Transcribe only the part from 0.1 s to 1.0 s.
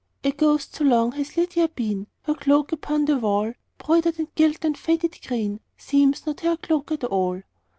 A ghost so